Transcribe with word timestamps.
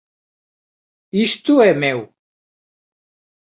Isto 1.27 1.53
é 1.69 1.71
meu! 1.83 1.99